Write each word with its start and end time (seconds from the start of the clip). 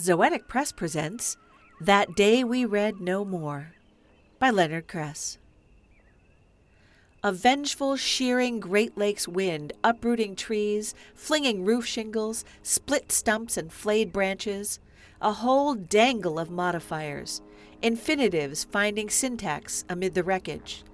Zoetic 0.00 0.46
Press 0.46 0.70
presents 0.70 1.36
That 1.80 2.14
Day 2.14 2.44
We 2.44 2.64
Read 2.64 3.00
No 3.00 3.24
More 3.24 3.72
by 4.38 4.48
Leonard 4.48 4.86
Kress. 4.86 5.38
A 7.24 7.32
vengeful, 7.32 7.96
shearing 7.96 8.60
Great 8.60 8.96
Lakes 8.96 9.26
wind, 9.26 9.72
uprooting 9.82 10.36
trees, 10.36 10.94
flinging 11.16 11.64
roof 11.64 11.84
shingles, 11.84 12.44
split 12.62 13.10
stumps, 13.10 13.56
and 13.56 13.72
flayed 13.72 14.12
branches, 14.12 14.78
a 15.20 15.32
whole 15.32 15.74
dangle 15.74 16.38
of 16.38 16.48
modifiers, 16.48 17.42
infinitives 17.82 18.62
finding 18.62 19.10
syntax 19.10 19.84
amid 19.88 20.14
the 20.14 20.22
wreckage. 20.22 20.84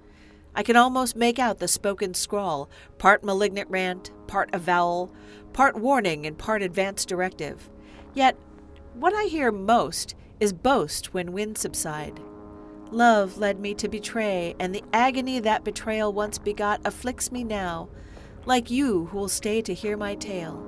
I 0.55 0.63
can 0.63 0.75
almost 0.75 1.15
make 1.15 1.37
out 1.37 1.59
the 1.59 1.67
spoken 1.67 2.15
scrawl, 2.15 2.71
part 2.97 3.23
malignant 3.23 3.69
rant, 3.69 4.09
part 4.25 4.49
avowal, 4.51 5.13
part 5.53 5.75
warning, 5.75 6.25
and 6.25 6.35
part 6.35 6.63
advance 6.63 7.05
directive. 7.05 7.69
Yet 8.15 8.35
what 8.95 9.13
I 9.13 9.25
hear 9.25 9.51
most 9.51 10.15
is 10.39 10.53
boast 10.53 11.13
when 11.13 11.33
winds 11.33 11.61
subside. 11.61 12.19
Love 12.91 13.37
led 13.37 13.59
me 13.59 13.73
to 13.73 13.87
betray, 13.87 14.55
and 14.59 14.73
the 14.73 14.83
agony 14.93 15.39
that 15.39 15.63
betrayal 15.63 16.13
once 16.13 16.37
begot 16.37 16.79
afflicts 16.85 17.31
me 17.31 17.43
now, 17.43 17.89
like 18.45 18.69
you 18.69 19.05
who 19.07 19.17
will 19.17 19.27
stay 19.27 19.61
to 19.61 19.73
hear 19.73 19.97
my 19.97 20.15
tale. 20.15 20.63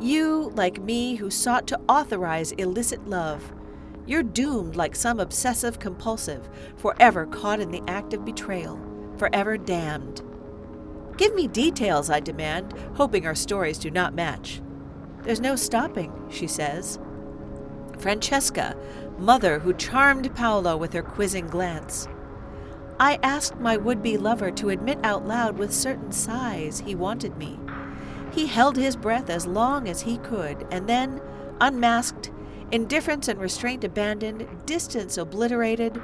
You, 0.00 0.52
like 0.54 0.80
me, 0.80 1.16
who 1.16 1.30
sought 1.30 1.66
to 1.68 1.80
authorize 1.88 2.52
illicit 2.52 3.08
love. 3.08 3.52
You're 4.06 4.22
doomed 4.22 4.76
like 4.76 4.94
some 4.94 5.18
obsessive 5.18 5.78
compulsive, 5.78 6.48
forever 6.76 7.26
caught 7.26 7.60
in 7.60 7.70
the 7.70 7.82
act 7.88 8.14
of 8.14 8.24
betrayal, 8.24 8.78
forever 9.18 9.58
damned. 9.58 10.22
Give 11.16 11.34
me 11.34 11.48
details, 11.48 12.10
I 12.10 12.20
demand, 12.20 12.74
hoping 12.94 13.26
our 13.26 13.34
stories 13.34 13.78
do 13.78 13.90
not 13.90 14.14
match. 14.14 14.60
There's 15.22 15.40
no 15.40 15.56
stopping, 15.56 16.12
she 16.30 16.46
says. 16.46 17.00
Francesca, 17.98 18.76
mother 19.18 19.58
who 19.58 19.72
charmed 19.72 20.34
Paolo 20.34 20.76
with 20.76 20.92
her 20.92 21.02
quizzing 21.02 21.46
glance. 21.46 22.08
I 22.98 23.18
asked 23.22 23.58
my 23.60 23.76
would 23.76 24.02
be 24.02 24.16
lover 24.16 24.50
to 24.52 24.70
admit 24.70 24.98
out 25.02 25.26
loud 25.26 25.58
with 25.58 25.74
certain 25.74 26.12
sighs 26.12 26.80
he 26.80 26.94
wanted 26.94 27.36
me. 27.36 27.58
He 28.32 28.46
held 28.46 28.76
his 28.76 28.96
breath 28.96 29.28
as 29.30 29.46
long 29.46 29.88
as 29.88 30.02
he 30.02 30.18
could, 30.18 30.66
and 30.70 30.88
then, 30.88 31.20
unmasked, 31.60 32.30
indifference 32.70 33.28
and 33.28 33.38
restraint 33.38 33.84
abandoned, 33.84 34.46
distance 34.66 35.18
obliterated, 35.18 36.00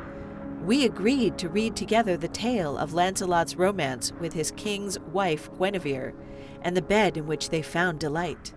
we 0.64 0.84
agreed 0.84 1.38
to 1.38 1.48
read 1.48 1.74
together 1.74 2.16
the 2.16 2.28
tale 2.28 2.78
of 2.78 2.94
Lancelot's 2.94 3.56
romance 3.56 4.12
with 4.20 4.32
his 4.32 4.52
king's 4.52 4.98
wife 5.00 5.50
Guinevere, 5.58 6.14
and 6.62 6.76
the 6.76 6.82
bed 6.82 7.16
in 7.16 7.26
which 7.26 7.50
they 7.50 7.62
found 7.62 7.98
delight. 7.98 8.54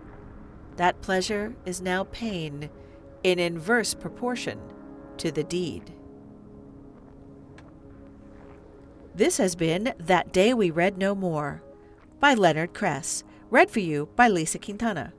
That 0.76 1.00
pleasure 1.00 1.56
is 1.64 1.80
now 1.80 2.04
pain 2.04 2.70
in 3.26 3.40
inverse 3.40 3.92
proportion 3.92 4.56
to 5.16 5.32
the 5.32 5.42
deed. 5.42 5.92
This 9.16 9.38
has 9.38 9.56
been 9.56 9.94
That 9.98 10.32
Day 10.32 10.54
We 10.54 10.70
Read 10.70 10.96
No 10.96 11.12
More 11.12 11.60
by 12.20 12.34
Leonard 12.34 12.72
Kress, 12.72 13.24
read 13.50 13.68
for 13.68 13.80
you 13.80 14.08
by 14.14 14.28
Lisa 14.28 14.60
Quintana. 14.60 15.12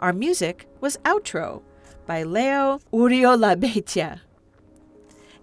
Our 0.00 0.12
music 0.12 0.66
was 0.80 0.96
Outro 1.04 1.62
by 2.06 2.24
Leo 2.24 2.80
Uriolabeitia. 2.92 4.22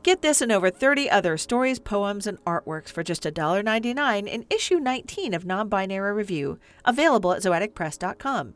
Get 0.04 0.22
this 0.22 0.42
and 0.42 0.52
over 0.52 0.70
30 0.70 1.10
other 1.10 1.38
stories, 1.38 1.80
poems, 1.80 2.28
and 2.28 2.44
artworks 2.44 2.90
for 2.90 3.04
just 3.04 3.24
$1.99 3.24 4.28
in 4.28 4.46
issue 4.50 4.80
19 4.80 5.34
of 5.34 5.46
Non 5.46 5.70
Binary 5.70 6.12
Review, 6.12 6.60
available 6.84 7.32
at 7.32 7.42
zoeticpress.com. 7.42 8.56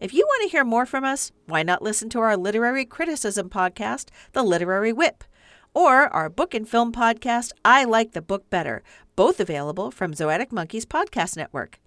If 0.00 0.12
you 0.12 0.26
want 0.26 0.42
to 0.42 0.48
hear 0.48 0.64
more 0.64 0.86
from 0.86 1.04
us, 1.04 1.30
why 1.46 1.62
not 1.62 1.82
listen 1.82 2.08
to 2.10 2.20
our 2.20 2.36
literary 2.36 2.84
criticism 2.84 3.48
podcast, 3.48 4.08
The 4.32 4.42
Literary 4.42 4.92
Whip, 4.92 5.24
or 5.72 6.08
our 6.08 6.28
book 6.28 6.52
and 6.52 6.68
film 6.68 6.92
podcast, 6.92 7.52
I 7.64 7.84
Like 7.84 8.12
the 8.12 8.22
Book 8.22 8.50
Better, 8.50 8.82
both 9.14 9.38
available 9.38 9.90
from 9.90 10.12
Zoetic 10.12 10.50
Monkeys 10.50 10.84
Podcast 10.84 11.36
Network. 11.36 11.78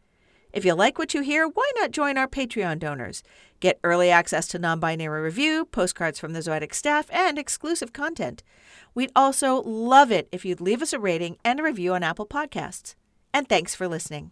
If 0.53 0.63
you 0.63 0.73
like 0.73 0.97
what 0.97 1.13
you 1.13 1.22
hear, 1.22 1.47
why 1.47 1.69
not 1.75 1.91
join 1.91 2.18
our 2.18 2.28
Patreon 2.28 2.79
donors? 2.79 3.23
Get 3.59 3.79
early 3.84 4.09
access 4.09 4.47
to 4.47 4.59
non 4.59 4.79
binary 4.79 5.22
review, 5.22 5.66
postcards 5.66 6.18
from 6.18 6.34
the 6.34 6.39
Zoetic 6.39 6.74
staff, 6.74 7.07
and 7.12 7.38
exclusive 7.38 7.91
content. 7.91 8.41
We'd 8.95 9.12
also 9.16 9.62
love 9.63 10.12
it 10.12 10.29
if 10.31 10.45
you'd 10.45 10.62
leave 10.62 10.81
us 10.81 10.94
a 10.94 11.00
rating 11.00 11.38
and 11.44 11.59
a 11.59 11.63
review 11.63 11.94
on 11.94 12.03
Apple 12.03 12.25
Podcasts. 12.25 12.95
And 13.34 13.50
thanks 13.50 13.75
for 13.75 13.88
listening. 13.88 14.31